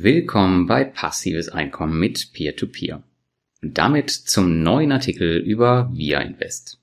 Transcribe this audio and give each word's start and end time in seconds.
Willkommen 0.00 0.68
bei 0.68 0.84
Passives 0.84 1.48
Einkommen 1.48 1.98
mit 1.98 2.32
Peer-to-Peer. 2.32 3.02
Und 3.62 3.78
damit 3.78 4.10
zum 4.10 4.62
neuen 4.62 4.92
Artikel 4.92 5.38
über 5.38 5.90
Via 5.92 6.20
Invest. 6.20 6.78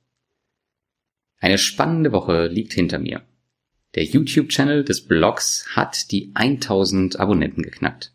Eine 1.39 1.57
spannende 1.57 2.11
Woche 2.11 2.47
liegt 2.47 2.73
hinter 2.73 2.99
mir. 2.99 3.21
Der 3.95 4.03
YouTube-Channel 4.03 4.83
des 4.83 5.07
Blogs 5.07 5.65
hat 5.69 6.11
die 6.11 6.31
1000 6.33 7.17
Abonnenten 7.17 7.63
geknackt. 7.63 8.11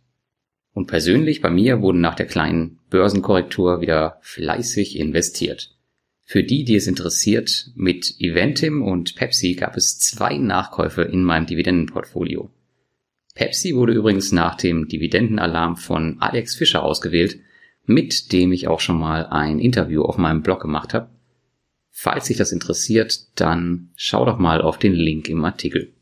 Und 0.74 0.86
persönlich 0.86 1.40
bei 1.40 1.48
mir 1.48 1.80
wurden 1.80 2.02
nach 2.02 2.14
der 2.14 2.26
kleinen 2.26 2.78
Börsenkorrektur 2.90 3.80
wieder 3.80 4.18
fleißig 4.20 4.98
investiert. 4.98 5.78
Für 6.26 6.44
die, 6.44 6.64
die 6.64 6.76
es 6.76 6.86
interessiert, 6.86 7.70
mit 7.74 8.16
Eventim 8.18 8.82
und 8.82 9.14
Pepsi 9.16 9.54
gab 9.54 9.78
es 9.78 9.98
zwei 9.98 10.36
Nachkäufe 10.36 11.00
in 11.00 11.24
meinem 11.24 11.46
Dividendenportfolio. 11.46 12.50
Pepsi 13.34 13.74
wurde 13.74 13.92
übrigens 13.92 14.32
nach 14.32 14.56
dem 14.56 14.88
Dividendenalarm 14.88 15.76
von 15.76 16.20
Alex 16.20 16.56
Fischer 16.56 16.82
ausgewählt, 16.82 17.40
mit 17.84 18.32
dem 18.32 18.52
ich 18.52 18.68
auch 18.68 18.80
schon 18.80 18.98
mal 18.98 19.26
ein 19.26 19.58
Interview 19.58 20.02
auf 20.02 20.18
meinem 20.18 20.42
Blog 20.42 20.60
gemacht 20.60 20.94
habe. 20.94 21.10
Falls 21.90 22.26
sich 22.26 22.36
das 22.36 22.52
interessiert, 22.52 23.38
dann 23.40 23.90
schau 23.96 24.24
doch 24.24 24.38
mal 24.38 24.62
auf 24.62 24.78
den 24.78 24.94
Link 24.94 25.28
im 25.28 25.44
Artikel. 25.44 25.92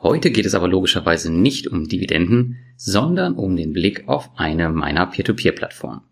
Heute 0.00 0.30
geht 0.30 0.46
es 0.46 0.54
aber 0.54 0.68
logischerweise 0.68 1.32
nicht 1.32 1.66
um 1.66 1.88
Dividenden, 1.88 2.58
sondern 2.76 3.34
um 3.34 3.56
den 3.56 3.72
Blick 3.72 4.06
auf 4.06 4.30
eine 4.36 4.68
meiner 4.68 5.06
Peer-to-Peer-Plattformen. 5.06 6.02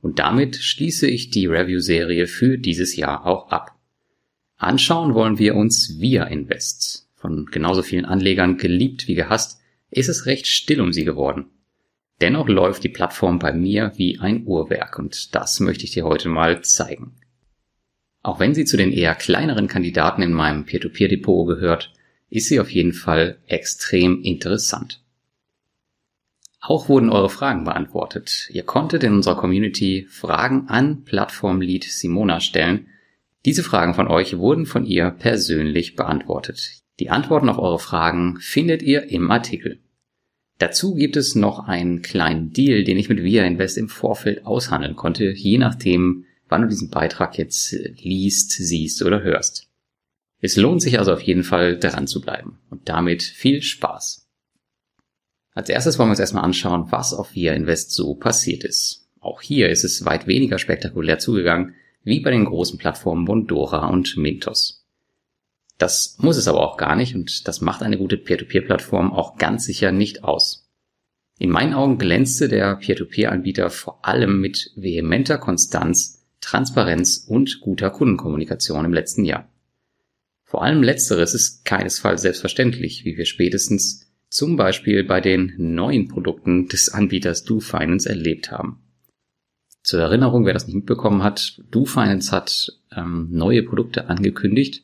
Und 0.00 0.18
damit 0.18 0.56
schließe 0.56 1.06
ich 1.06 1.30
die 1.30 1.46
Review-Serie 1.46 2.26
für 2.26 2.56
dieses 2.56 2.96
Jahr 2.96 3.26
auch 3.26 3.50
ab. 3.50 3.78
Anschauen 4.56 5.14
wollen 5.14 5.38
wir 5.38 5.54
uns 5.54 5.98
Via 6.00 6.24
Invest, 6.24 7.05
von 7.26 7.46
genauso 7.46 7.82
vielen 7.82 8.04
Anlegern 8.04 8.56
geliebt 8.56 9.08
wie 9.08 9.16
gehasst, 9.16 9.60
ist 9.90 10.08
es 10.08 10.26
recht 10.26 10.46
still 10.46 10.80
um 10.80 10.92
sie 10.92 11.04
geworden. 11.04 11.46
Dennoch 12.20 12.46
läuft 12.46 12.84
die 12.84 12.88
Plattform 12.88 13.40
bei 13.40 13.52
mir 13.52 13.92
wie 13.96 14.20
ein 14.20 14.46
Uhrwerk 14.46 14.96
und 14.96 15.34
das 15.34 15.58
möchte 15.58 15.84
ich 15.84 15.90
dir 15.90 16.04
heute 16.04 16.28
mal 16.28 16.62
zeigen. 16.62 17.16
Auch 18.22 18.38
wenn 18.38 18.54
sie 18.54 18.64
zu 18.64 18.76
den 18.76 18.92
eher 18.92 19.16
kleineren 19.16 19.66
Kandidaten 19.66 20.22
in 20.22 20.32
meinem 20.32 20.66
Peer-to-Peer-Depot 20.66 21.48
gehört, 21.48 21.92
ist 22.30 22.48
sie 22.48 22.60
auf 22.60 22.70
jeden 22.70 22.92
Fall 22.92 23.38
extrem 23.48 24.22
interessant. 24.22 25.02
Auch 26.60 26.88
wurden 26.88 27.10
eure 27.10 27.30
Fragen 27.30 27.64
beantwortet. 27.64 28.48
Ihr 28.52 28.62
konntet 28.62 29.02
in 29.02 29.14
unserer 29.14 29.36
Community 29.36 30.06
Fragen 30.08 30.68
an 30.68 31.02
Plattformlead 31.02 31.84
Simona 31.84 32.38
stellen. 32.38 32.86
Diese 33.44 33.64
Fragen 33.64 33.94
von 33.94 34.06
euch 34.06 34.38
wurden 34.38 34.64
von 34.64 34.86
ihr 34.86 35.10
persönlich 35.10 35.96
beantwortet. 35.96 36.85
Die 36.98 37.10
Antworten 37.10 37.48
auf 37.48 37.58
eure 37.58 37.78
Fragen 37.78 38.38
findet 38.40 38.82
ihr 38.82 39.10
im 39.10 39.30
Artikel. 39.30 39.80
Dazu 40.58 40.94
gibt 40.94 41.16
es 41.16 41.34
noch 41.34 41.60
einen 41.60 42.00
kleinen 42.00 42.52
Deal, 42.52 42.84
den 42.84 42.96
ich 42.96 43.10
mit 43.10 43.22
Via 43.22 43.44
Invest 43.44 43.76
im 43.76 43.90
Vorfeld 43.90 44.46
aushandeln 44.46 44.96
konnte, 44.96 45.30
je 45.32 45.58
nachdem, 45.58 46.24
wann 46.48 46.62
du 46.62 46.68
diesen 46.68 46.88
Beitrag 46.88 47.36
jetzt 47.36 47.72
liest, 47.98 48.52
siehst 48.52 49.02
oder 49.02 49.22
hörst. 49.22 49.68
Es 50.40 50.56
lohnt 50.56 50.80
sich 50.80 50.98
also 50.98 51.12
auf 51.12 51.20
jeden 51.20 51.44
Fall 51.44 51.76
daran 51.78 52.06
zu 52.06 52.20
bleiben 52.20 52.58
und 52.70 52.88
damit 52.88 53.22
viel 53.22 53.62
Spaß. 53.62 54.26
Als 55.52 55.68
erstes 55.68 55.98
wollen 55.98 56.08
wir 56.08 56.12
uns 56.12 56.20
erstmal 56.20 56.44
anschauen, 56.44 56.86
was 56.90 57.12
auf 57.12 57.34
Via 57.34 57.52
Invest 57.52 57.90
so 57.90 58.14
passiert 58.14 58.64
ist. 58.64 59.08
Auch 59.20 59.42
hier 59.42 59.68
ist 59.70 59.84
es 59.84 60.04
weit 60.04 60.26
weniger 60.26 60.58
spektakulär 60.58 61.18
zugegangen, 61.18 61.74
wie 62.04 62.20
bei 62.20 62.30
den 62.30 62.44
großen 62.44 62.78
Plattformen 62.78 63.24
Bondora 63.24 63.88
und 63.88 64.16
Mintos. 64.16 64.85
Das 65.78 66.16
muss 66.18 66.36
es 66.36 66.48
aber 66.48 66.60
auch 66.60 66.76
gar 66.76 66.96
nicht 66.96 67.14
und 67.14 67.46
das 67.46 67.60
macht 67.60 67.82
eine 67.82 67.98
gute 67.98 68.16
Peer-to-Peer-Plattform 68.16 69.12
auch 69.12 69.36
ganz 69.36 69.64
sicher 69.64 69.92
nicht 69.92 70.24
aus. 70.24 70.66
In 71.38 71.50
meinen 71.50 71.74
Augen 71.74 71.98
glänzte 71.98 72.48
der 72.48 72.76
Peer-to-Peer-Anbieter 72.76 73.68
vor 73.68 74.06
allem 74.06 74.40
mit 74.40 74.70
vehementer 74.74 75.36
Konstanz, 75.36 76.24
Transparenz 76.40 77.26
und 77.28 77.60
guter 77.60 77.90
Kundenkommunikation 77.90 78.84
im 78.86 78.94
letzten 78.94 79.24
Jahr. 79.24 79.50
Vor 80.44 80.62
allem 80.62 80.82
letzteres 80.82 81.34
ist 81.34 81.64
keinesfalls 81.64 82.22
selbstverständlich, 82.22 83.04
wie 83.04 83.18
wir 83.18 83.26
spätestens 83.26 84.06
zum 84.30 84.56
Beispiel 84.56 85.04
bei 85.04 85.20
den 85.20 85.54
neuen 85.58 86.08
Produkten 86.08 86.68
des 86.68 86.88
Anbieters 86.88 87.44
DoFinance 87.44 88.08
erlebt 88.08 88.50
haben. 88.50 88.80
Zur 89.82 90.00
Erinnerung, 90.00 90.46
wer 90.46 90.54
das 90.54 90.66
nicht 90.66 90.74
mitbekommen 90.74 91.22
hat, 91.22 91.62
DoFinance 91.70 92.32
hat 92.32 92.72
ähm, 92.96 93.28
neue 93.30 93.62
Produkte 93.62 94.08
angekündigt, 94.08 94.82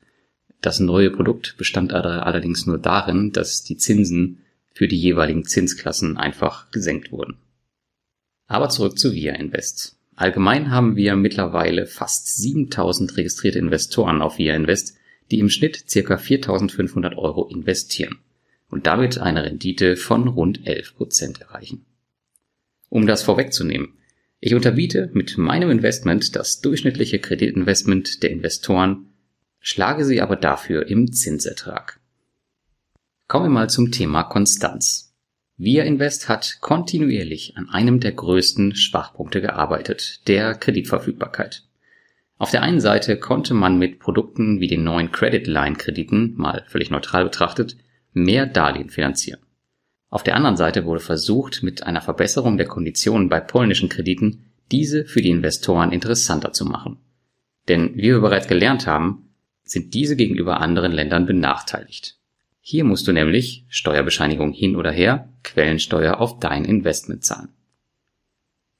das 0.62 0.80
neue 0.80 1.10
Produkt 1.10 1.56
bestand 1.58 1.92
allerdings 1.92 2.66
nur 2.66 2.78
darin, 2.78 3.32
dass 3.32 3.64
die 3.64 3.76
Zinsen 3.76 4.38
für 4.72 4.88
die 4.88 4.98
jeweiligen 4.98 5.44
Zinsklassen 5.44 6.16
einfach 6.16 6.70
gesenkt 6.70 7.12
wurden. 7.12 7.36
Aber 8.46 8.68
zurück 8.68 8.98
zu 8.98 9.12
Via 9.12 9.34
Invest. 9.34 9.96
Allgemein 10.14 10.70
haben 10.70 10.96
wir 10.96 11.16
mittlerweile 11.16 11.86
fast 11.86 12.36
7000 12.36 13.16
registrierte 13.16 13.58
Investoren 13.58 14.22
auf 14.22 14.38
Via 14.38 14.54
Invest, 14.54 14.96
die 15.30 15.40
im 15.40 15.50
Schnitt 15.50 15.84
ca. 15.92 16.16
4500 16.16 17.18
Euro 17.18 17.48
investieren 17.48 18.18
und 18.70 18.86
damit 18.86 19.18
eine 19.18 19.44
Rendite 19.44 19.96
von 19.96 20.28
rund 20.28 20.66
11 20.66 20.96
Prozent 20.96 21.40
erreichen. 21.40 21.84
Um 22.88 23.06
das 23.06 23.22
vorwegzunehmen, 23.22 23.94
ich 24.38 24.54
unterbiete 24.54 25.10
mit 25.12 25.38
meinem 25.38 25.70
Investment 25.70 26.36
das 26.36 26.60
durchschnittliche 26.60 27.18
Kreditinvestment 27.18 28.22
der 28.22 28.30
Investoren 28.30 29.11
schlage 29.62 30.04
sie 30.04 30.20
aber 30.20 30.36
dafür 30.36 30.88
im 30.88 31.12
Zinsertrag. 31.12 32.00
Kommen 33.28 33.46
wir 33.46 33.50
mal 33.50 33.70
zum 33.70 33.90
Thema 33.90 34.24
Konstanz. 34.24 35.14
Via 35.56 35.84
Invest 35.84 36.28
hat 36.28 36.58
kontinuierlich 36.60 37.56
an 37.56 37.70
einem 37.70 38.00
der 38.00 38.12
größten 38.12 38.74
Schwachpunkte 38.74 39.40
gearbeitet, 39.40 40.26
der 40.28 40.54
Kreditverfügbarkeit. 40.54 41.62
Auf 42.36 42.50
der 42.50 42.62
einen 42.62 42.80
Seite 42.80 43.16
konnte 43.16 43.54
man 43.54 43.78
mit 43.78 44.00
Produkten 44.00 44.60
wie 44.60 44.66
den 44.66 44.82
neuen 44.82 45.12
Credit 45.12 45.46
Line 45.46 45.76
Krediten, 45.76 46.34
mal 46.36 46.64
völlig 46.66 46.90
neutral 46.90 47.24
betrachtet, 47.24 47.76
mehr 48.12 48.46
Darlehen 48.46 48.90
finanzieren. 48.90 49.40
Auf 50.10 50.24
der 50.24 50.34
anderen 50.34 50.56
Seite 50.56 50.84
wurde 50.84 51.00
versucht, 51.00 51.62
mit 51.62 51.84
einer 51.84 52.00
Verbesserung 52.00 52.58
der 52.58 52.66
Konditionen 52.66 53.28
bei 53.28 53.40
polnischen 53.40 53.88
Krediten 53.88 54.52
diese 54.72 55.04
für 55.04 55.22
die 55.22 55.30
Investoren 55.30 55.92
interessanter 55.92 56.52
zu 56.52 56.66
machen. 56.66 56.98
Denn 57.68 57.94
wie 57.94 58.08
wir 58.08 58.20
bereits 58.20 58.48
gelernt 58.48 58.86
haben, 58.86 59.31
sind 59.64 59.94
diese 59.94 60.16
gegenüber 60.16 60.60
anderen 60.60 60.92
Ländern 60.92 61.26
benachteiligt. 61.26 62.16
Hier 62.60 62.84
musst 62.84 63.08
du 63.08 63.12
nämlich 63.12 63.64
Steuerbescheinigung 63.68 64.52
hin 64.52 64.76
oder 64.76 64.92
her, 64.92 65.28
Quellensteuer 65.42 66.18
auf 66.20 66.38
dein 66.38 66.64
Investment 66.64 67.24
zahlen. 67.24 67.48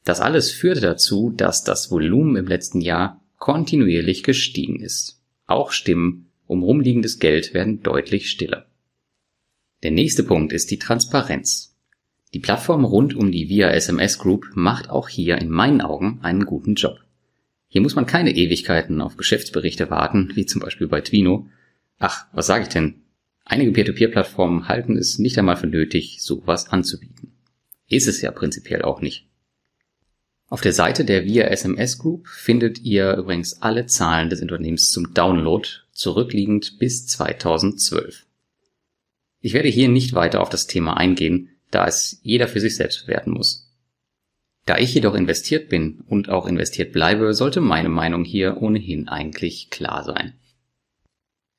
Das 0.04 0.20
alles 0.20 0.50
führte 0.50 0.80
dazu, 0.80 1.32
dass 1.36 1.64
das 1.64 1.90
Volumen 1.90 2.36
im 2.36 2.46
letzten 2.46 2.80
Jahr 2.80 3.20
kontinuierlich 3.38 4.22
gestiegen 4.22 4.80
ist. 4.80 5.20
Auch 5.46 5.72
Stimmen 5.72 6.28
um 6.46 6.62
rumliegendes 6.62 7.18
Geld 7.18 7.54
werden 7.54 7.82
deutlich 7.82 8.30
stiller. 8.30 8.66
Der 9.82 9.90
nächste 9.90 10.22
Punkt 10.22 10.52
ist 10.52 10.70
die 10.70 10.78
Transparenz. 10.78 11.74
Die 12.34 12.40
Plattform 12.40 12.84
rund 12.84 13.14
um 13.14 13.32
die 13.32 13.48
Via 13.48 13.70
SMS 13.70 14.18
Group 14.18 14.50
macht 14.54 14.90
auch 14.90 15.08
hier 15.08 15.38
in 15.38 15.50
meinen 15.50 15.80
Augen 15.80 16.20
einen 16.22 16.44
guten 16.44 16.74
Job. 16.74 16.98
Hier 17.72 17.80
muss 17.80 17.94
man 17.94 18.04
keine 18.04 18.36
Ewigkeiten 18.36 19.00
auf 19.00 19.16
Geschäftsberichte 19.16 19.88
warten, 19.88 20.30
wie 20.34 20.44
zum 20.44 20.60
Beispiel 20.60 20.88
bei 20.88 21.00
Twino. 21.00 21.48
Ach, 21.98 22.26
was 22.34 22.46
sage 22.46 22.64
ich 22.64 22.68
denn? 22.68 22.96
Einige 23.46 23.72
Peer-to-Peer-Plattformen 23.72 24.68
halten 24.68 24.98
es 24.98 25.18
nicht 25.18 25.38
einmal 25.38 25.56
für 25.56 25.68
nötig, 25.68 26.18
sowas 26.20 26.68
anzubieten. 26.68 27.32
Ist 27.88 28.08
es 28.08 28.20
ja 28.20 28.30
prinzipiell 28.30 28.82
auch 28.82 29.00
nicht. 29.00 29.26
Auf 30.50 30.60
der 30.60 30.74
Seite 30.74 31.06
der 31.06 31.24
Via 31.24 31.44
SMS 31.44 31.96
Group 31.96 32.28
findet 32.28 32.82
ihr 32.82 33.14
übrigens 33.14 33.62
alle 33.62 33.86
Zahlen 33.86 34.28
des 34.28 34.42
Unternehmens 34.42 34.90
zum 34.90 35.14
Download, 35.14 35.66
zurückliegend 35.92 36.78
bis 36.78 37.06
2012. 37.06 38.26
Ich 39.40 39.54
werde 39.54 39.70
hier 39.70 39.88
nicht 39.88 40.12
weiter 40.12 40.42
auf 40.42 40.50
das 40.50 40.66
Thema 40.66 40.98
eingehen, 40.98 41.48
da 41.70 41.86
es 41.86 42.20
jeder 42.22 42.48
für 42.48 42.60
sich 42.60 42.76
selbst 42.76 43.06
bewerten 43.06 43.30
muss. 43.30 43.71
Da 44.64 44.78
ich 44.78 44.94
jedoch 44.94 45.14
investiert 45.14 45.68
bin 45.68 46.04
und 46.06 46.28
auch 46.28 46.46
investiert 46.46 46.92
bleibe, 46.92 47.34
sollte 47.34 47.60
meine 47.60 47.88
Meinung 47.88 48.24
hier 48.24 48.62
ohnehin 48.62 49.08
eigentlich 49.08 49.70
klar 49.70 50.04
sein. 50.04 50.34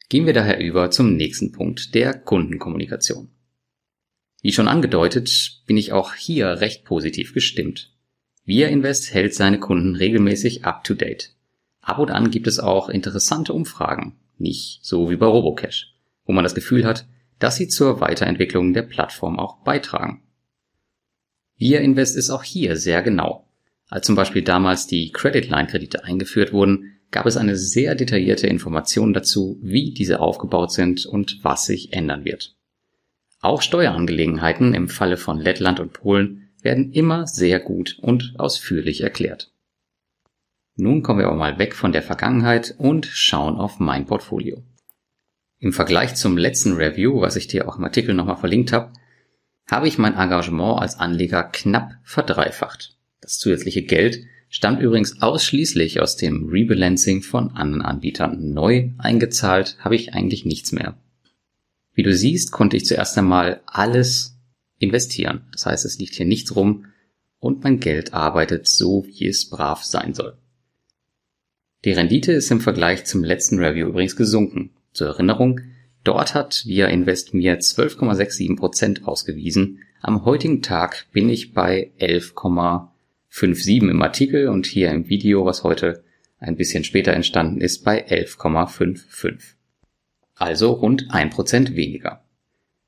Gehen 0.10 0.26
wir 0.26 0.34
daher 0.34 0.60
über 0.60 0.92
zum 0.92 1.16
nächsten 1.16 1.52
Punkt 1.52 1.96
der 1.96 2.14
Kundenkommunikation. 2.14 3.30
Wie 4.42 4.52
schon 4.52 4.68
angedeutet, 4.68 5.64
bin 5.66 5.78
ich 5.78 5.92
auch 5.92 6.14
hier 6.14 6.62
recht 6.62 6.86
positiv 6.86 7.34
gestimmt. 7.34 7.94
Via 8.46 8.68
Invest 8.68 9.14
hält 9.14 9.34
seine 9.34 9.60
Kunden 9.60 9.96
regelmäßig 9.96 10.66
up 10.66 10.84
to 10.84 10.94
date. 10.94 11.34
Ab 11.82 12.00
und 12.00 12.12
an 12.12 12.30
gibt 12.30 12.48
es 12.48 12.60
auch 12.60 12.90
interessante 12.90 13.54
Umfragen, 13.54 14.18
nicht 14.38 14.80
so 14.84 15.10
wie 15.10 15.16
bei 15.16 15.26
Robocash, 15.26 15.94
wo 16.26 16.34
man 16.34 16.44
das 16.44 16.56
Gefühl 16.56 16.86
hat, 16.86 17.06
dass 17.40 17.56
sie 17.56 17.68
zur 17.68 18.00
Weiterentwicklung 18.00 18.74
der 18.74 18.84
Plattform 18.84 19.40
auch 19.40 19.64
beitragen. 19.64 20.24
Via 21.64 21.80
Invest 21.80 22.18
ist 22.18 22.30
auch 22.30 22.44
hier 22.44 22.76
sehr 22.76 23.02
genau. 23.02 23.48
Als 23.88 24.06
zum 24.06 24.16
Beispiel 24.16 24.42
damals 24.42 24.86
die 24.86 25.14
Credit 25.14 25.50
Line 25.50 25.68
Kredite 25.68 26.04
eingeführt 26.04 26.52
wurden, 26.52 26.98
gab 27.10 27.26
es 27.26 27.38
eine 27.38 27.56
sehr 27.56 27.96
detaillierte 27.96 28.48
Information 28.48 29.14
dazu, 29.14 29.58
wie 29.62 29.94
diese 29.94 30.20
aufgebaut 30.20 30.74
sind 30.74 31.06
und 31.06 31.40
was 31.42 31.66
sich 31.66 31.94
ändern 31.94 32.26
wird. 32.26 32.58
Auch 33.40 33.62
Steuerangelegenheiten 33.62 34.74
im 34.74 34.90
Falle 34.90 35.16
von 35.16 35.40
Lettland 35.40 35.80
und 35.80 35.94
Polen 35.94 36.50
werden 36.62 36.92
immer 36.92 37.28
sehr 37.28 37.62
gut 37.62 37.98
und 38.02 38.34
ausführlich 38.38 39.00
erklärt. 39.00 39.54
Nun 40.76 41.02
kommen 41.02 41.20
wir 41.20 41.28
aber 41.28 41.38
mal 41.38 41.60
weg 41.60 41.76
von 41.76 41.94
der 41.94 42.04
Vergangenheit 42.04 42.76
und 42.78 43.06
schauen 43.06 43.56
auf 43.56 43.80
mein 43.80 44.06
Portfolio. 44.06 44.62
Im 45.60 45.72
Vergleich 45.72 46.16
zum 46.16 46.38
letzten 46.38 46.74
Review, 46.74 47.22
was 47.22 47.38
ich 47.38 47.48
dir 47.48 47.70
auch 47.70 47.78
im 47.78 47.86
Artikel 47.86 48.14
nochmal 48.14 48.36
verlinkt 48.36 48.74
habe, 48.74 48.92
habe 49.74 49.88
ich 49.88 49.98
mein 49.98 50.16
Engagement 50.16 50.80
als 50.80 51.00
Anleger 51.00 51.44
knapp 51.44 51.96
verdreifacht. 52.04 52.96
Das 53.22 53.40
zusätzliche 53.40 53.82
Geld 53.82 54.24
stammt 54.48 54.82
übrigens 54.82 55.24
ausschließlich 55.24 56.00
aus 56.00 56.16
dem 56.16 56.48
Rebalancing 56.48 57.24
von 57.24 57.56
anderen 57.56 57.82
Anbietern. 57.82 58.54
Neu 58.54 58.92
eingezahlt 59.00 59.78
habe 59.80 59.96
ich 59.96 60.14
eigentlich 60.14 60.46
nichts 60.46 60.74
mehr. 60.74 60.96
Wie 61.96 62.04
du 62.04 62.14
siehst, 62.14 62.52
konnte 62.52 62.78
ich 62.78 62.86
zuerst 62.86 63.18
einmal 63.18 63.62
alles 63.66 64.38
investieren. 64.78 65.48
Das 65.52 65.66
heißt, 65.66 65.86
es 65.86 65.98
liegt 65.98 66.14
hier 66.14 66.28
nichts 66.28 66.56
rum 66.56 66.86
und 67.40 67.64
mein 67.64 67.80
Geld 67.80 68.14
arbeitet 68.14 68.68
so, 68.68 69.08
wie 69.08 69.28
es 69.28 69.50
brav 69.50 69.84
sein 69.84 70.14
soll. 70.14 70.38
Die 71.84 71.94
Rendite 71.94 72.32
ist 72.32 72.52
im 72.52 72.62
Vergleich 72.62 73.06
zum 73.06 73.24
letzten 73.24 73.58
Review 73.58 73.88
übrigens 73.88 74.16
gesunken. 74.16 74.70
Zur 74.94 75.08
Erinnerung, 75.08 75.62
dort 76.04 76.34
hat 76.34 76.64
Via 76.66 76.88
Invest 76.88 77.34
mir 77.34 77.60
12,67% 77.60 79.04
ausgewiesen. 79.04 79.80
Am 80.02 80.26
heutigen 80.26 80.62
Tag 80.62 81.08
bin 81.12 81.30
ich 81.30 81.54
bei 81.54 81.92
11,57 82.00 83.90
im 83.90 84.02
Artikel 84.02 84.48
und 84.50 84.66
hier 84.66 84.90
im 84.92 85.10
Video, 85.10 85.46
was 85.46 85.64
heute 85.64 86.04
ein 86.40 86.58
bisschen 86.58 86.84
später 86.84 87.14
entstanden 87.14 87.62
ist, 87.62 87.84
bei 87.84 88.06
11,55. 88.06 89.56
Also 90.36 90.72
rund 90.72 91.10
1% 91.12 91.76
weniger. 91.76 92.24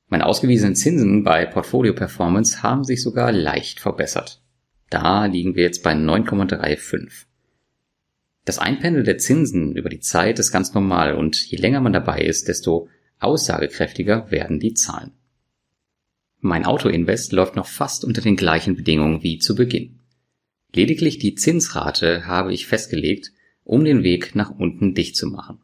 Meine 0.08 0.26
ausgewiesenen 0.26 0.76
Zinsen 0.76 1.24
bei 1.24 1.46
Portfolio 1.46 1.94
Performance 1.94 2.62
haben 2.62 2.84
sich 2.84 3.02
sogar 3.02 3.32
leicht 3.32 3.80
verbessert. 3.80 4.42
Da 4.90 5.26
liegen 5.26 5.56
wir 5.56 5.64
jetzt 5.64 5.82
bei 5.82 5.92
9,35. 5.92 7.24
Das 8.44 8.60
Einpendeln 8.60 9.04
der 9.04 9.18
Zinsen 9.18 9.74
über 9.74 9.88
die 9.88 9.98
Zeit 9.98 10.38
ist 10.38 10.52
ganz 10.52 10.72
normal 10.72 11.14
und 11.14 11.50
je 11.50 11.58
länger 11.58 11.80
man 11.80 11.92
dabei 11.92 12.20
ist, 12.20 12.46
desto 12.46 12.88
aussagekräftiger 13.18 14.30
werden 14.30 14.60
die 14.60 14.74
Zahlen. 14.74 15.12
Mein 16.40 16.64
Autoinvest 16.64 17.32
läuft 17.32 17.56
noch 17.56 17.66
fast 17.66 18.04
unter 18.04 18.20
den 18.20 18.36
gleichen 18.36 18.76
Bedingungen 18.76 19.22
wie 19.22 19.38
zu 19.38 19.54
Beginn. 19.54 20.00
Lediglich 20.74 21.18
die 21.18 21.34
Zinsrate 21.34 22.26
habe 22.26 22.52
ich 22.52 22.66
festgelegt, 22.66 23.32
um 23.64 23.84
den 23.84 24.02
Weg 24.02 24.34
nach 24.34 24.50
unten 24.50 24.94
dicht 24.94 25.16
zu 25.16 25.26
machen. 25.26 25.60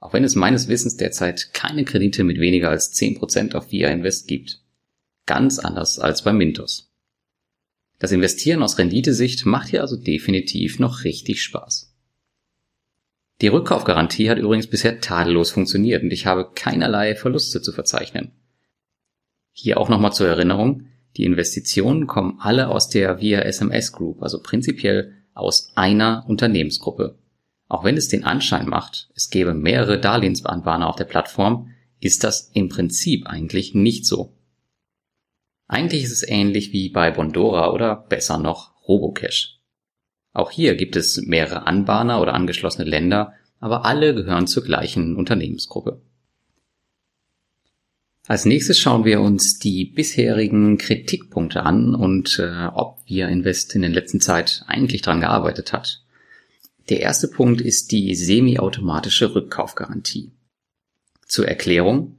Auch 0.00 0.12
wenn 0.12 0.24
es 0.24 0.34
meines 0.34 0.68
Wissens 0.68 0.96
derzeit 0.96 1.54
keine 1.54 1.84
Kredite 1.84 2.24
mit 2.24 2.38
weniger 2.38 2.70
als 2.70 2.92
10% 2.92 3.54
auf 3.54 3.72
VIA 3.72 3.90
Invest 3.90 4.28
gibt. 4.28 4.62
Ganz 5.26 5.58
anders 5.58 5.98
als 5.98 6.22
bei 6.22 6.32
Mintos. 6.32 6.90
Das 7.98 8.12
Investieren 8.12 8.62
aus 8.62 8.78
Renditesicht 8.78 9.44
macht 9.44 9.68
hier 9.68 9.80
also 9.80 9.96
definitiv 9.96 10.78
noch 10.78 11.04
richtig 11.04 11.42
Spaß. 11.42 11.87
Die 13.40 13.48
Rückkaufgarantie 13.48 14.30
hat 14.30 14.38
übrigens 14.38 14.66
bisher 14.66 15.00
tadellos 15.00 15.50
funktioniert 15.50 16.02
und 16.02 16.12
ich 16.12 16.26
habe 16.26 16.50
keinerlei 16.54 17.14
Verluste 17.14 17.62
zu 17.62 17.72
verzeichnen. 17.72 18.32
Hier 19.52 19.78
auch 19.78 19.88
nochmal 19.88 20.12
zur 20.12 20.26
Erinnerung, 20.28 20.86
die 21.16 21.24
Investitionen 21.24 22.06
kommen 22.06 22.38
alle 22.40 22.68
aus 22.68 22.88
der 22.88 23.20
Via 23.20 23.40
SMS 23.40 23.92
Group, 23.92 24.22
also 24.22 24.42
prinzipiell 24.42 25.14
aus 25.34 25.72
einer 25.76 26.24
Unternehmensgruppe. 26.28 27.18
Auch 27.68 27.84
wenn 27.84 27.96
es 27.96 28.08
den 28.08 28.24
Anschein 28.24 28.68
macht, 28.68 29.10
es 29.14 29.30
gäbe 29.30 29.54
mehrere 29.54 30.00
Darlehensbeanbahner 30.00 30.88
auf 30.88 30.96
der 30.96 31.04
Plattform, 31.04 31.70
ist 32.00 32.24
das 32.24 32.50
im 32.54 32.68
Prinzip 32.68 33.26
eigentlich 33.26 33.74
nicht 33.74 34.06
so. 34.06 34.36
Eigentlich 35.66 36.04
ist 36.04 36.12
es 36.12 36.26
ähnlich 36.26 36.72
wie 36.72 36.88
bei 36.88 37.10
Bondora 37.10 37.72
oder 37.72 37.94
besser 37.94 38.38
noch 38.38 38.74
Robocash. 38.88 39.57
Auch 40.32 40.50
hier 40.50 40.76
gibt 40.76 40.96
es 40.96 41.16
mehrere 41.22 41.66
Anbahner 41.66 42.20
oder 42.20 42.34
angeschlossene 42.34 42.88
Länder, 42.88 43.34
aber 43.60 43.84
alle 43.84 44.14
gehören 44.14 44.46
zur 44.46 44.62
gleichen 44.62 45.16
Unternehmensgruppe. 45.16 46.00
Als 48.26 48.44
nächstes 48.44 48.78
schauen 48.78 49.06
wir 49.06 49.22
uns 49.22 49.58
die 49.58 49.86
bisherigen 49.86 50.76
Kritikpunkte 50.76 51.62
an 51.62 51.94
und 51.94 52.38
äh, 52.38 52.66
ob 52.66 52.98
wir 53.06 53.28
Invest 53.28 53.74
in 53.74 53.80
der 53.80 53.90
letzten 53.90 54.20
Zeit 54.20 54.64
eigentlich 54.66 55.00
dran 55.00 55.20
gearbeitet 55.20 55.72
hat. 55.72 56.04
Der 56.90 57.00
erste 57.00 57.28
Punkt 57.28 57.62
ist 57.62 57.90
die 57.90 58.14
semi-automatische 58.14 59.34
Rückkaufgarantie. 59.34 60.32
Zur 61.26 61.48
Erklärung. 61.48 62.18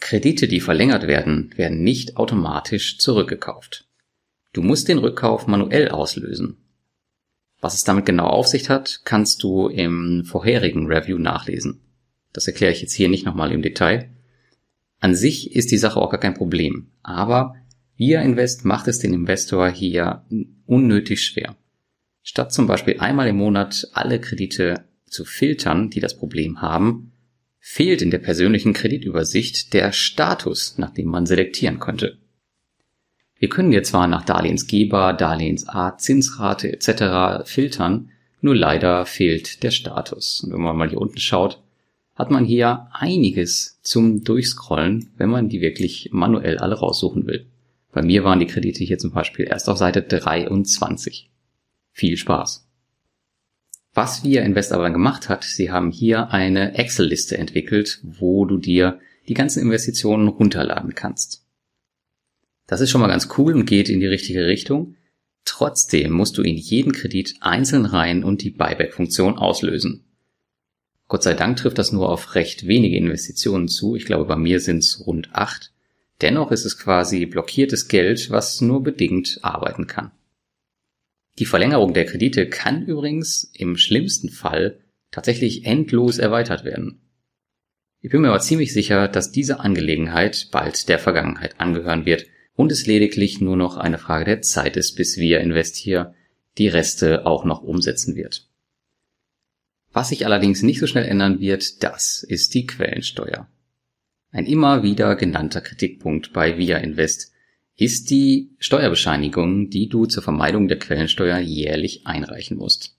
Kredite, 0.00 0.48
die 0.48 0.60
verlängert 0.60 1.06
werden, 1.06 1.52
werden 1.56 1.82
nicht 1.82 2.16
automatisch 2.16 2.98
zurückgekauft. 2.98 3.86
Du 4.54 4.62
musst 4.62 4.88
den 4.88 4.98
Rückkauf 4.98 5.46
manuell 5.46 5.90
auslösen 5.90 6.61
was 7.62 7.74
es 7.74 7.84
damit 7.84 8.04
genau 8.04 8.26
auf 8.26 8.48
sich 8.48 8.68
hat, 8.68 9.00
kannst 9.04 9.42
du 9.42 9.68
im 9.68 10.24
vorherigen 10.26 10.86
Review 10.88 11.16
nachlesen. 11.16 11.80
Das 12.32 12.46
erkläre 12.46 12.72
ich 12.72 12.82
jetzt 12.82 12.92
hier 12.92 13.08
nicht 13.08 13.24
nochmal 13.24 13.52
im 13.52 13.62
Detail. 13.62 14.10
An 14.98 15.14
sich 15.14 15.54
ist 15.54 15.70
die 15.70 15.78
Sache 15.78 16.00
auch 16.00 16.10
gar 16.10 16.20
kein 16.20 16.34
Problem, 16.34 16.88
aber 17.02 17.54
Via 17.96 18.20
Invest 18.20 18.64
macht 18.64 18.88
es 18.88 18.98
den 18.98 19.14
Investor 19.14 19.68
hier 19.68 20.24
unnötig 20.66 21.22
schwer. 21.22 21.56
Statt 22.22 22.52
zum 22.52 22.66
Beispiel 22.66 22.98
einmal 22.98 23.28
im 23.28 23.36
Monat 23.36 23.88
alle 23.92 24.20
Kredite 24.20 24.84
zu 25.06 25.24
filtern, 25.24 25.88
die 25.88 26.00
das 26.00 26.16
Problem 26.16 26.60
haben, 26.62 27.12
fehlt 27.60 28.02
in 28.02 28.10
der 28.10 28.18
persönlichen 28.18 28.72
Kreditübersicht 28.72 29.72
der 29.72 29.92
Status, 29.92 30.78
nach 30.78 30.90
dem 30.90 31.06
man 31.06 31.26
selektieren 31.26 31.78
könnte. 31.78 32.18
Wir 33.42 33.48
können 33.48 33.72
jetzt 33.72 33.88
zwar 33.88 34.06
nach 34.06 34.24
Darlehensgeber, 34.24 35.14
Darlehensart, 35.14 36.00
Zinsrate 36.00 36.72
etc. 36.72 37.44
filtern, 37.44 38.10
nur 38.40 38.54
leider 38.54 39.04
fehlt 39.04 39.64
der 39.64 39.72
Status. 39.72 40.44
Und 40.44 40.52
wenn 40.52 40.60
man 40.60 40.76
mal 40.76 40.88
hier 40.88 41.00
unten 41.00 41.18
schaut, 41.18 41.60
hat 42.14 42.30
man 42.30 42.44
hier 42.44 42.86
einiges 42.92 43.80
zum 43.82 44.22
Durchscrollen, 44.22 45.10
wenn 45.16 45.28
man 45.28 45.48
die 45.48 45.60
wirklich 45.60 46.10
manuell 46.12 46.58
alle 46.58 46.76
raussuchen 46.76 47.26
will. 47.26 47.46
Bei 47.90 48.00
mir 48.00 48.22
waren 48.22 48.38
die 48.38 48.46
Kredite 48.46 48.84
hier 48.84 48.98
zum 48.98 49.10
Beispiel 49.10 49.48
erst 49.48 49.68
auf 49.68 49.76
Seite 49.76 50.02
23. 50.02 51.28
Viel 51.90 52.16
Spaß. 52.16 52.64
Was 53.92 54.22
wir 54.22 54.42
Invest 54.42 54.72
aber 54.72 54.90
gemacht 54.90 55.28
hat, 55.28 55.42
sie 55.42 55.72
haben 55.72 55.90
hier 55.90 56.30
eine 56.30 56.76
Excel-Liste 56.78 57.38
entwickelt, 57.38 57.98
wo 58.04 58.44
du 58.44 58.58
dir 58.58 59.00
die 59.26 59.34
ganzen 59.34 59.62
Investitionen 59.62 60.28
runterladen 60.28 60.94
kannst. 60.94 61.41
Das 62.66 62.80
ist 62.80 62.90
schon 62.90 63.00
mal 63.00 63.08
ganz 63.08 63.28
cool 63.36 63.54
und 63.54 63.66
geht 63.66 63.88
in 63.88 64.00
die 64.00 64.06
richtige 64.06 64.46
Richtung. 64.46 64.96
Trotzdem 65.44 66.12
musst 66.12 66.38
du 66.38 66.42
in 66.42 66.56
jeden 66.56 66.92
Kredit 66.92 67.34
einzeln 67.40 67.84
rein 67.84 68.22
und 68.24 68.42
die 68.42 68.50
Buyback-Funktion 68.50 69.36
auslösen. 69.36 70.04
Gott 71.08 71.22
sei 71.22 71.34
Dank 71.34 71.58
trifft 71.58 71.78
das 71.78 71.92
nur 71.92 72.08
auf 72.08 72.34
recht 72.34 72.66
wenige 72.66 72.96
Investitionen 72.96 73.68
zu. 73.68 73.96
Ich 73.96 74.06
glaube, 74.06 74.24
bei 74.24 74.36
mir 74.36 74.60
sind 74.60 74.78
es 74.78 75.04
rund 75.06 75.34
acht. 75.34 75.72
Dennoch 76.22 76.52
ist 76.52 76.64
es 76.64 76.78
quasi 76.78 77.26
blockiertes 77.26 77.88
Geld, 77.88 78.30
was 78.30 78.60
nur 78.60 78.82
bedingt 78.82 79.40
arbeiten 79.42 79.86
kann. 79.86 80.12
Die 81.38 81.46
Verlängerung 81.46 81.94
der 81.94 82.04
Kredite 82.04 82.48
kann 82.48 82.86
übrigens 82.86 83.50
im 83.54 83.76
schlimmsten 83.76 84.28
Fall 84.28 84.78
tatsächlich 85.10 85.64
endlos 85.64 86.18
erweitert 86.18 86.64
werden. 86.64 87.00
Ich 88.00 88.10
bin 88.10 88.20
mir 88.20 88.28
aber 88.28 88.40
ziemlich 88.40 88.72
sicher, 88.72 89.08
dass 89.08 89.32
diese 89.32 89.60
Angelegenheit 89.60 90.48
bald 90.50 90.88
der 90.88 90.98
Vergangenheit 90.98 91.60
angehören 91.60 92.06
wird 92.06 92.26
und 92.54 92.72
es 92.72 92.86
lediglich 92.86 93.40
nur 93.40 93.56
noch 93.56 93.76
eine 93.76 93.98
Frage 93.98 94.24
der 94.24 94.42
Zeit 94.42 94.76
ist, 94.76 94.96
bis 94.96 95.16
wir 95.16 95.40
Investier 95.40 96.14
die 96.58 96.68
Reste 96.68 97.26
auch 97.26 97.44
noch 97.44 97.62
umsetzen 97.62 98.14
wird. 98.14 98.48
Was 99.92 100.08
sich 100.08 100.24
allerdings 100.24 100.62
nicht 100.62 100.80
so 100.80 100.86
schnell 100.86 101.04
ändern 101.04 101.40
wird, 101.40 101.82
das 101.82 102.22
ist 102.22 102.54
die 102.54 102.66
Quellensteuer. 102.66 103.48
Ein 104.30 104.46
immer 104.46 104.82
wieder 104.82 105.16
genannter 105.16 105.60
Kritikpunkt 105.60 106.32
bei 106.32 106.56
Via 106.56 106.78
Invest 106.78 107.32
ist 107.76 108.10
die 108.10 108.50
Steuerbescheinigung, 108.58 109.68
die 109.68 109.88
du 109.88 110.06
zur 110.06 110.22
Vermeidung 110.22 110.68
der 110.68 110.78
Quellensteuer 110.78 111.38
jährlich 111.38 112.06
einreichen 112.06 112.56
musst. 112.56 112.96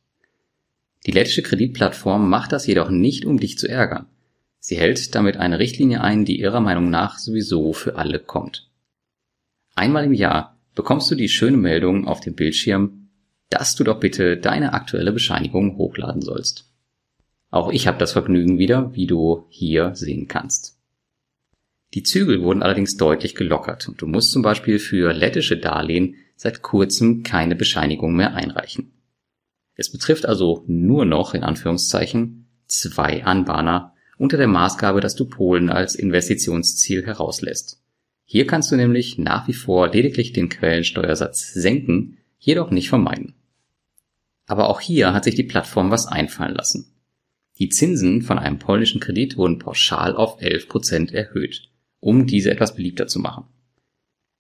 Die 1.06 1.12
lettische 1.12 1.42
Kreditplattform 1.42 2.30
macht 2.30 2.52
das 2.52 2.68
jedoch 2.68 2.90
nicht, 2.90 3.26
um 3.26 3.40
dich 3.40 3.58
zu 3.58 3.68
ärgern. 3.68 4.08
Sie 4.60 4.78
hält 4.78 5.16
damit 5.16 5.38
eine 5.38 5.60
Richtlinie 5.60 6.02
ein, 6.02 6.26
die 6.26 6.40
ihrer 6.40 6.62
Meinung 6.62 6.90
nach 6.90 7.18
sowieso 7.18 7.74
für 7.74 7.96
alle 7.96 8.20
kommt. 8.20 8.70
Einmal 9.76 10.06
im 10.06 10.14
Jahr 10.14 10.58
bekommst 10.76 11.10
du 11.12 11.16
die 11.16 11.30
schöne 11.30 11.58
Meldung 11.58 12.08
auf 12.08 12.20
dem 12.20 12.36
Bildschirm, 12.36 13.10
dass 13.50 13.76
du 13.76 13.84
doch 13.84 14.00
bitte 14.00 14.38
deine 14.38 14.74
aktuelle 14.74 15.12
Bescheinigung 15.12 15.78
hochladen 15.78 16.22
sollst. 16.22 16.70
Auch 17.50 17.72
ich 17.72 17.86
habe 17.86 18.00
das 18.00 18.14
Vergnügen 18.14 18.58
wieder, 18.58 18.96
wie 18.96 19.06
du 19.06 19.46
hier 19.50 19.94
sehen 19.94 20.28
kannst. 20.28 20.80
Die 21.94 22.02
Zügel 22.02 22.42
wurden 22.42 22.64
allerdings 22.64 22.98
deutlich 22.98 23.36
gelockert 23.36 23.88
und 23.88 24.02
du 24.02 24.08
musst 24.08 24.32
zum 24.32 24.42
Beispiel 24.42 24.80
für 24.80 25.14
lettische 25.14 25.58
Darlehen 25.58 26.16
seit 26.36 26.64
kurzem 26.64 27.22
keine 27.22 27.56
Bescheinigung 27.56 28.16
mehr 28.16 28.34
einreichen. 28.34 28.94
Es 29.76 29.92
betrifft 29.92 30.26
also 30.26 30.64
nur 30.68 31.06
noch 31.06 31.36
in 31.36 31.44
Anführungszeichen 31.44 32.48
zwei 32.68 33.24
Anbahner 33.24 33.94
unter 34.18 34.38
der 34.38 34.48
Maßgabe, 34.48 35.02
dass 35.02 35.16
du 35.16 35.26
Polen 35.26 35.70
als 35.70 35.94
Investitionsziel 35.94 37.06
herauslässt. 37.06 37.83
Hier 38.34 38.48
kannst 38.48 38.72
du 38.72 38.76
nämlich 38.76 39.20
nach 39.20 39.48
wie 39.48 39.54
vor 39.54 39.90
lediglich 39.90 40.34
den 40.34 40.50
Quellensteuersatz 40.50 41.54
senken, 41.54 42.18
jedoch 42.40 42.72
nicht 42.72 42.90
vermeiden. 42.90 43.36
Aber 44.48 44.70
auch 44.70 44.82
hier 44.82 45.14
hat 45.14 45.26
sich 45.26 45.36
die 45.36 45.44
Plattform 45.44 45.92
was 45.92 46.08
einfallen 46.08 46.56
lassen. 46.56 46.96
Die 47.60 47.70
Zinsen 47.70 48.24
von 48.24 48.40
einem 48.40 48.58
polnischen 48.58 49.00
Kredit 49.00 49.38
wurden 49.38 49.60
pauschal 49.60 50.16
auf 50.16 50.42
11% 50.42 51.14
erhöht, 51.14 51.70
um 52.00 52.26
diese 52.26 52.50
etwas 52.50 52.74
beliebter 52.74 53.06
zu 53.06 53.20
machen. 53.20 53.44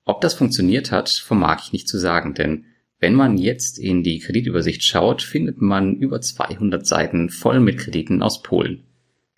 Ob 0.05 0.21
das 0.21 0.33
funktioniert 0.33 0.91
hat, 0.91 1.09
vermag 1.09 1.61
ich 1.63 1.71
nicht 1.71 1.87
zu 1.87 1.99
sagen, 1.99 2.33
denn 2.33 2.65
wenn 2.97 3.13
man 3.13 3.37
jetzt 3.37 3.77
in 3.77 4.01
die 4.01 4.17
Kreditübersicht 4.17 4.83
schaut, 4.83 5.21
findet 5.21 5.61
man 5.61 5.97
über 5.97 6.19
200 6.19 6.83
Seiten 6.87 7.29
voll 7.29 7.59
mit 7.59 7.77
Krediten 7.77 8.23
aus 8.23 8.41
Polen. 8.41 8.85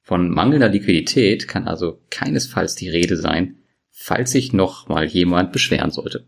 Von 0.02 0.30
mangelnder 0.30 0.70
Liquidität 0.70 1.50
kann 1.50 1.68
also 1.68 2.00
keinesfalls 2.10 2.76
die 2.76 2.88
Rede 2.88 3.18
sein, 3.18 3.58
falls 3.98 4.32
sich 4.32 4.52
noch 4.52 4.90
mal 4.90 5.06
jemand 5.06 5.54
beschweren 5.54 5.90
sollte. 5.90 6.25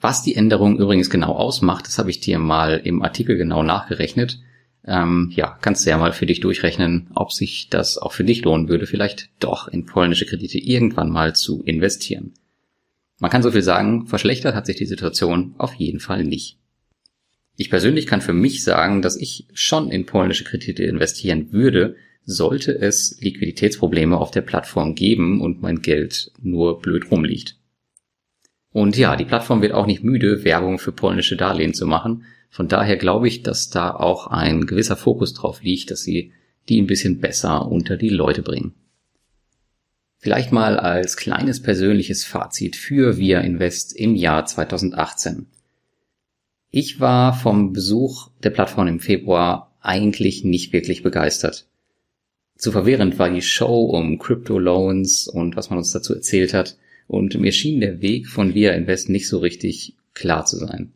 Was 0.00 0.22
die 0.22 0.36
Änderung 0.36 0.78
übrigens 0.78 1.10
genau 1.10 1.32
ausmacht, 1.32 1.86
das 1.86 1.98
habe 1.98 2.10
ich 2.10 2.20
dir 2.20 2.38
mal 2.38 2.76
im 2.84 3.02
Artikel 3.02 3.36
genau 3.36 3.62
nachgerechnet. 3.62 4.38
Ähm, 4.84 5.32
ja, 5.34 5.58
kannst 5.60 5.84
du 5.84 5.90
ja 5.90 5.98
mal 5.98 6.12
für 6.12 6.26
dich 6.26 6.40
durchrechnen, 6.40 7.10
ob 7.14 7.32
sich 7.32 7.68
das 7.70 7.98
auch 7.98 8.12
für 8.12 8.24
dich 8.24 8.44
lohnen 8.44 8.68
würde, 8.68 8.86
vielleicht 8.86 9.30
doch 9.40 9.66
in 9.68 9.86
polnische 9.86 10.26
Kredite 10.26 10.58
irgendwann 10.58 11.10
mal 11.10 11.34
zu 11.34 11.62
investieren. 11.64 12.34
Man 13.18 13.30
kann 13.30 13.42
so 13.42 13.50
viel 13.50 13.62
sagen, 13.62 14.06
verschlechtert 14.06 14.54
hat 14.54 14.66
sich 14.66 14.76
die 14.76 14.86
Situation 14.86 15.54
auf 15.58 15.74
jeden 15.74 15.98
Fall 15.98 16.24
nicht. 16.24 16.58
Ich 17.56 17.70
persönlich 17.70 18.06
kann 18.06 18.20
für 18.20 18.34
mich 18.34 18.62
sagen, 18.62 19.02
dass 19.02 19.16
ich 19.16 19.48
schon 19.52 19.90
in 19.90 20.06
polnische 20.06 20.44
Kredite 20.44 20.84
investieren 20.84 21.52
würde, 21.52 21.96
sollte 22.24 22.72
es 22.78 23.18
Liquiditätsprobleme 23.20 24.16
auf 24.16 24.30
der 24.30 24.42
Plattform 24.42 24.94
geben 24.94 25.40
und 25.40 25.62
mein 25.62 25.80
Geld 25.80 26.32
nur 26.40 26.80
blöd 26.80 27.10
rumliegt. 27.10 27.56
Und 28.70 28.96
ja, 28.96 29.16
die 29.16 29.24
Plattform 29.24 29.62
wird 29.62 29.72
auch 29.72 29.86
nicht 29.86 30.04
müde, 30.04 30.44
Werbung 30.44 30.78
für 30.78 30.92
polnische 30.92 31.36
Darlehen 31.36 31.74
zu 31.74 31.86
machen. 31.86 32.24
Von 32.50 32.68
daher 32.68 32.96
glaube 32.96 33.28
ich, 33.28 33.42
dass 33.42 33.70
da 33.70 33.90
auch 33.90 34.26
ein 34.26 34.66
gewisser 34.66 34.96
Fokus 34.96 35.34
drauf 35.34 35.62
liegt, 35.62 35.90
dass 35.90 36.02
sie 36.02 36.32
die 36.68 36.80
ein 36.80 36.86
bisschen 36.86 37.18
besser 37.18 37.66
unter 37.66 37.96
die 37.96 38.10
Leute 38.10 38.42
bringen. 38.42 38.74
Vielleicht 40.18 40.52
mal 40.52 40.78
als 40.78 41.16
kleines 41.16 41.62
persönliches 41.62 42.24
Fazit 42.24 42.76
für 42.76 43.18
Via 43.18 43.40
Invest 43.40 43.96
im 43.96 44.16
Jahr 44.16 44.44
2018. 44.44 45.46
Ich 46.70 47.00
war 47.00 47.32
vom 47.32 47.72
Besuch 47.72 48.30
der 48.42 48.50
Plattform 48.50 48.88
im 48.88 49.00
Februar 49.00 49.76
eigentlich 49.80 50.44
nicht 50.44 50.72
wirklich 50.72 51.02
begeistert. 51.02 51.67
Zu 52.58 52.72
verwirrend 52.72 53.20
war 53.20 53.30
die 53.30 53.40
Show 53.40 53.84
um 53.84 54.18
Crypto 54.18 54.58
Loans 54.58 55.28
und 55.28 55.54
was 55.54 55.70
man 55.70 55.78
uns 55.78 55.92
dazu 55.92 56.12
erzählt 56.12 56.52
hat. 56.52 56.76
Und 57.06 57.38
mir 57.38 57.52
schien 57.52 57.80
der 57.80 58.02
Weg 58.02 58.26
von 58.26 58.52
Via 58.52 58.72
Invest 58.72 59.08
nicht 59.08 59.28
so 59.28 59.38
richtig 59.38 59.94
klar 60.12 60.44
zu 60.44 60.56
sein. 60.56 60.92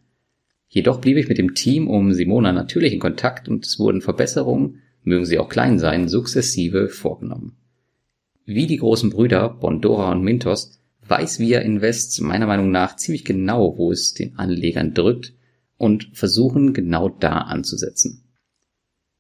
Jedoch 0.69 1.01
blieb 1.01 1.17
ich 1.19 1.29
mit 1.29 1.39
dem 1.39 1.55
Team 1.55 1.89
um 1.89 2.13
Simona 2.13 2.51
natürlich 2.51 2.93
in 2.93 2.99
Kontakt 2.99 3.49
und 3.49 3.65
es 3.65 3.79
wurden 3.79 4.03
Verbesserungen, 4.03 4.81
mögen 5.05 5.25
sie 5.25 5.39
auch 5.39 5.49
klein 5.49 5.79
sein, 5.79 6.09
sukzessive 6.09 6.89
vorgenommen. 6.89 7.57
Wie 8.45 8.67
die 8.67 8.79
großen 8.79 9.11
Brüder 9.11 9.49
Bondora 9.49 10.11
und 10.11 10.25
Mintos 10.25 10.81
weiß 11.07 11.39
Via 11.39 11.61
Invest 11.61 12.21
meiner 12.23 12.49
Meinung 12.49 12.73
nach 12.73 12.97
ziemlich 12.97 13.25
genau, 13.25 13.79
wo 13.79 13.93
es 13.93 14.15
den 14.15 14.37
Anlegern 14.37 14.95
drückt 14.95 15.33
und 15.77 16.11
versuchen 16.13 16.73
genau 16.73 17.09
da 17.09 17.39
anzusetzen. 17.39 18.22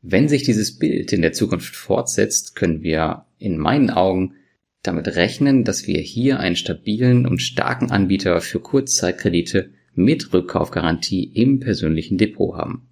Wenn 0.04 0.28
sich 0.28 0.42
dieses 0.42 0.78
Bild 0.78 1.12
in 1.12 1.22
der 1.22 1.32
Zukunft 1.32 1.76
fortsetzt, 1.76 2.56
können 2.56 2.82
wir 2.82 3.26
in 3.38 3.56
meinen 3.56 3.88
Augen 3.88 4.34
damit 4.82 5.06
rechnen, 5.14 5.62
dass 5.62 5.86
wir 5.86 6.00
hier 6.00 6.40
einen 6.40 6.56
stabilen 6.56 7.24
und 7.24 7.40
starken 7.40 7.92
Anbieter 7.92 8.40
für 8.40 8.58
Kurzzeitkredite 8.58 9.70
mit 9.94 10.32
Rückkaufgarantie 10.32 11.22
im 11.22 11.60
persönlichen 11.60 12.18
Depot 12.18 12.56
haben. 12.56 12.88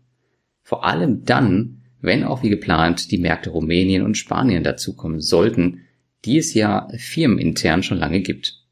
Vor 0.63 0.85
allem 0.85 1.25
dann, 1.25 1.83
wenn 2.01 2.23
auch 2.23 2.45
wie 2.45 2.49
geplant 2.49 3.11
die 3.11 3.19
Märkte 3.19 3.51
Rumänien 3.51 4.03
und 4.05 4.17
Spanien 4.17 4.63
dazukommen 4.63 5.21
sollten, 5.21 5.81
die 6.25 6.39
es 6.39 6.55
ja 6.55 6.89
firmenintern 6.97 7.83
schon 7.83 7.99
lange 7.99 8.21
gibt. 8.21 8.65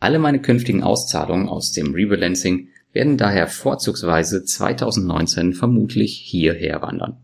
Alle 0.00 0.18
meine 0.18 0.40
künftigen 0.40 0.82
Auszahlungen 0.82 1.48
aus 1.48 1.72
dem 1.72 1.92
Rebalancing 1.92 2.68
werden 2.94 3.18
daher 3.18 3.46
vorzugsweise 3.46 4.42
2019 4.42 5.52
vermutlich 5.52 6.16
hierher 6.16 6.80
wandern. 6.80 7.18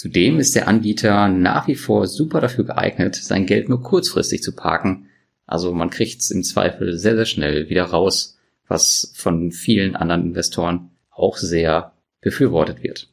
Zudem 0.00 0.40
ist 0.40 0.56
der 0.56 0.66
Anbieter 0.66 1.28
nach 1.28 1.68
wie 1.68 1.74
vor 1.74 2.06
super 2.06 2.40
dafür 2.40 2.64
geeignet, 2.64 3.16
sein 3.16 3.44
Geld 3.44 3.68
nur 3.68 3.82
kurzfristig 3.82 4.42
zu 4.42 4.56
parken. 4.56 5.10
Also 5.44 5.74
man 5.74 5.90
kriegt's 5.90 6.30
im 6.30 6.42
Zweifel 6.42 6.96
sehr, 6.96 7.16
sehr 7.16 7.26
schnell 7.26 7.68
wieder 7.68 7.84
raus, 7.84 8.38
was 8.66 9.12
von 9.14 9.52
vielen 9.52 9.96
anderen 9.96 10.22
Investoren 10.22 10.88
auch 11.10 11.36
sehr 11.36 11.92
befürwortet 12.22 12.82
wird. 12.82 13.10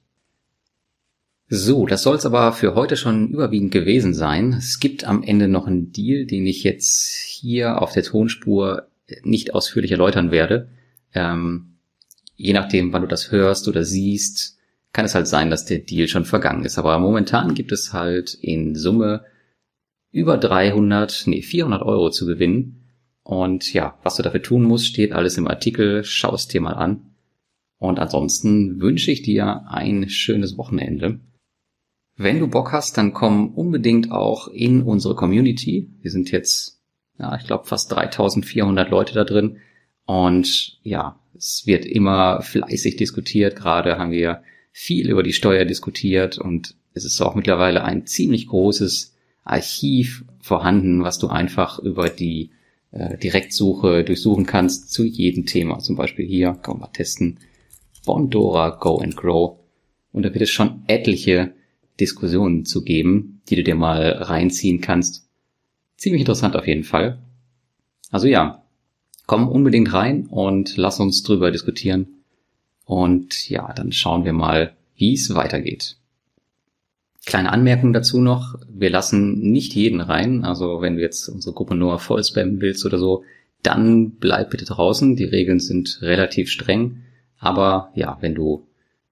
So, 1.50 1.88
das 1.88 2.03
soll's 2.03 2.25
aber 2.25 2.53
für 2.53 2.74
heute 2.74 2.96
schon 2.96 3.32
überwiegend 3.32 3.74
gewesen 3.74 4.13
sein. 4.13 4.53
Es 4.53 4.79
gibt 4.79 5.03
am 5.03 5.24
Ende 5.24 5.50
noch 5.50 5.67
einen 5.67 5.91
Deal, 5.91 6.25
den 6.25 6.48
ich 6.48 6.63
jetzt 6.63 7.17
hier 7.17 7.82
auf 7.82 7.91
der 7.91 8.03
Tonspur 8.03 8.88
nicht 9.24 9.53
ausführlich 9.53 9.91
erläutern 9.91 10.32
werde. 10.32 10.70
Ähm, 11.13 11.79
je 12.38 12.53
nachdem, 12.53 12.94
wann 12.94 13.01
du 13.01 13.10
das 13.10 13.29
hörst 13.29 13.67
oder 13.67 13.84
siehst, 13.84 14.56
kann 14.97 15.05
es 15.05 15.13
halt 15.13 15.27
sein, 15.27 15.51
dass 15.51 15.63
der 15.63 15.77
Deal 15.77 16.07
schon 16.07 16.25
vergangen 16.25 16.65
ist. 16.65 16.79
Aber 16.79 16.97
momentan 16.97 17.53
gibt 17.53 17.71
es 17.71 17.93
halt 17.93 18.33
in 18.33 18.73
Summe 18.73 19.25
über 20.11 20.39
300, 20.39 21.25
nee, 21.27 21.43
400 21.43 21.83
Euro 21.83 22.09
zu 22.09 22.25
gewinnen. 22.25 22.89
Und 23.21 23.71
ja, 23.73 23.99
was 24.01 24.15
du 24.15 24.23
dafür 24.23 24.41
tun 24.41 24.63
musst, 24.63 24.87
steht 24.87 25.11
alles 25.13 25.37
im 25.37 25.47
Artikel. 25.47 26.03
Schau 26.03 26.33
es 26.33 26.47
dir 26.47 26.61
mal 26.61 26.73
an. 26.73 27.11
Und 27.77 27.99
ansonsten 27.99 28.81
wünsche 28.81 29.11
ich 29.11 29.21
dir 29.21 29.67
ein 29.67 30.09
schönes 30.09 30.57
Wochenende. 30.57 31.19
Wenn 32.15 32.39
du 32.39 32.47
Bock 32.47 32.71
hast, 32.71 32.97
dann 32.97 33.13
komm 33.13 33.53
unbedingt 33.53 34.11
auch 34.11 34.47
in 34.47 34.81
unsere 34.81 35.13
Community. 35.13 35.91
Wir 36.01 36.09
sind 36.09 36.31
jetzt, 36.31 36.81
ja, 37.19 37.35
ich 37.35 37.45
glaube 37.45 37.65
fast 37.65 37.91
3400 37.91 38.89
Leute 38.89 39.13
da 39.13 39.25
drin. 39.25 39.57
Und 40.07 40.79
ja, 40.81 41.19
es 41.35 41.67
wird 41.67 41.85
immer 41.85 42.41
fleißig 42.41 42.95
diskutiert. 42.95 43.55
Gerade 43.55 43.99
haben 43.99 44.09
wir 44.09 44.41
viel 44.79 45.10
über 45.10 45.24
die 45.24 45.34
Steuer 45.34 45.65
diskutiert 45.65 46.38
und 46.38 46.75
es 46.93 47.03
ist 47.03 47.19
auch 47.19 47.34
mittlerweile 47.34 47.84
ein 47.84 48.05
ziemlich 48.05 48.46
großes 48.46 49.15
Archiv 49.43 50.24
vorhanden, 50.39 51.03
was 51.03 51.17
du 51.17 51.29
einfach 51.29 51.79
über 51.79 52.10
die 52.10 52.51
äh, 52.91 53.17
Direktsuche 53.17 54.03
durchsuchen 54.03 54.46
kannst 54.46 54.91
zu 54.91 55.03
jedem 55.03 55.48
Thema. 55.48 55.79
Zum 55.79 55.96
Beispiel 55.96 56.27
hier, 56.27 56.53
kann 56.62 56.75
man 56.75 56.81
mal 56.81 56.93
testen, 56.93 57.39
Bondora 58.05 58.69
Go 58.69 59.00
and 59.00 59.17
Grow. 59.17 59.57
Und 60.12 60.24
da 60.24 60.31
wird 60.31 60.43
es 60.43 60.51
schon 60.51 60.84
etliche 60.86 61.53
Diskussionen 62.00 62.63
zu 62.63 62.84
geben, 62.84 63.41
die 63.50 63.55
du 63.55 63.63
dir 63.63 63.75
mal 63.75 64.12
reinziehen 64.12 64.79
kannst. 64.79 65.27
Ziemlich 65.96 66.19
interessant 66.19 66.55
auf 66.55 66.67
jeden 66.67 66.84
Fall. 66.84 67.17
Also 68.12 68.27
ja, 68.27 68.63
komm 69.25 69.48
unbedingt 69.48 69.91
rein 69.91 70.27
und 70.27 70.77
lass 70.77 71.00
uns 71.00 71.24
drüber 71.24 71.50
diskutieren. 71.50 72.16
Und 72.88 73.50
ja, 73.50 73.74
dann 73.74 73.91
schauen 73.91 74.24
wir 74.24 74.32
mal, 74.32 74.74
wie 74.96 75.13
es 75.13 75.36
weitergeht. 75.36 75.98
Kleine 77.25 77.51
Anmerkung 77.51 77.91
dazu 77.91 78.22
noch, 78.22 78.56
wir 78.70 78.89
lassen 78.89 79.51
nicht 79.51 79.75
jeden 79.75 80.00
rein, 80.00 80.46
also 80.46 80.82
wenn 80.82 80.96
du 80.96 81.01
jetzt 81.01 81.27
unsere 81.27 81.53
Gruppe 81.53 81.75
nur 81.75 82.00
voll 82.00 82.24
spammen 82.24 82.62
willst 82.62 82.86
oder 82.86 82.98
so, 82.98 83.25
dann 83.62 84.12
bleib 84.12 84.51
bitte 84.51 84.63
draußen, 84.63 85.17
die 85.17 85.25
Regeln 85.25 85.60
sind 85.60 86.00
relativ 86.01 86.50
streng, 86.50 87.03
aber 87.38 87.91
ja, 87.94 88.17
wenn 88.22 88.34
du 88.34 88.65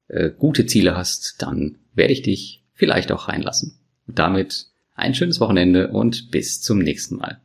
äh, 0.07 0.29
gute 0.29 0.65
Ziele 0.65 0.95
hast, 0.95 1.41
dann 1.41 1.77
werde 1.93 2.13
ich 2.13 2.21
dich 2.21 2.63
vielleicht 2.73 3.11
auch 3.11 3.27
reinlassen. 3.27 3.77
Und 4.07 4.17
damit 4.17 4.67
ein 4.93 5.15
schönes 5.15 5.41
Wochenende 5.41 5.89
und 5.89 6.31
bis 6.31 6.61
zum 6.61 6.79
nächsten 6.79 7.17
Mal. 7.17 7.41